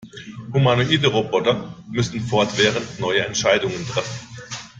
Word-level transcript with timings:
Humanoide 0.51 1.05
Roboter 1.09 1.75
müssen 1.91 2.21
fortwährend 2.21 2.99
neue 2.99 3.23
Entscheidungen 3.23 3.85
treffen. 3.87 4.27